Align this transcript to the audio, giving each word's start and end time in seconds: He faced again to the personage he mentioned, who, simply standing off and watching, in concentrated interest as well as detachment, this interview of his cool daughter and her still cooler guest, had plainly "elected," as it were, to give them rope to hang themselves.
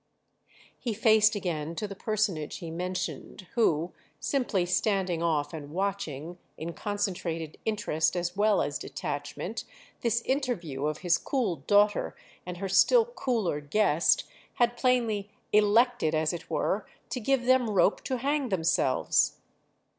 He 0.79 0.95
faced 0.95 1.35
again 1.35 1.75
to 1.75 1.87
the 1.87 1.93
personage 1.95 2.57
he 2.57 2.71
mentioned, 2.71 3.45
who, 3.53 3.93
simply 4.19 4.65
standing 4.65 5.21
off 5.21 5.53
and 5.53 5.69
watching, 5.69 6.39
in 6.57 6.73
concentrated 6.73 7.59
interest 7.65 8.15
as 8.15 8.35
well 8.35 8.63
as 8.63 8.79
detachment, 8.79 9.63
this 10.01 10.21
interview 10.23 10.85
of 10.87 10.97
his 11.05 11.19
cool 11.19 11.57
daughter 11.67 12.15
and 12.47 12.57
her 12.57 12.67
still 12.67 13.05
cooler 13.05 13.61
guest, 13.61 14.23
had 14.55 14.75
plainly 14.75 15.29
"elected," 15.53 16.15
as 16.15 16.33
it 16.33 16.49
were, 16.49 16.87
to 17.11 17.19
give 17.19 17.45
them 17.45 17.69
rope 17.69 18.03
to 18.05 18.17
hang 18.17 18.49
themselves. 18.49 19.37